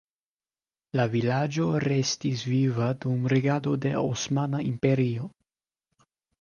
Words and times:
La 0.99 1.03
vilaĝo 1.15 1.67
restis 1.83 2.43
viva 2.55 2.89
dum 3.05 3.29
regado 3.35 3.77
de 3.87 3.95
Osmana 4.09 4.65
Imperio. 4.73 5.33